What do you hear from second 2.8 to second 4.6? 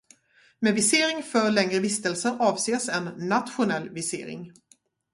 en nationell visering.